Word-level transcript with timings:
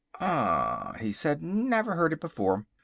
"Ah," 0.19 0.95
he 0.99 1.11
said, 1.11 1.43
"never 1.43 1.93
heard 1.93 2.11
it 2.11 2.19
before. 2.19 2.65